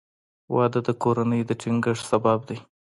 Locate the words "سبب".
2.11-2.39